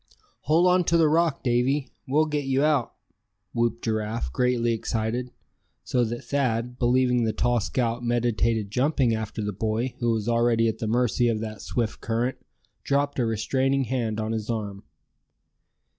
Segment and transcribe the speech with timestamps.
[0.49, 1.89] "Hold on to the rock, Davy!
[2.07, 2.95] We'll get you out!"
[3.53, 5.29] whooped Giraffe, greatly excited,
[5.83, 10.67] so that Thad, believing the tall scout meditated jumping after the boy who was already
[10.67, 12.39] at the mercy of that swift current,
[12.83, 14.81] dropped a restraining hand on his arm.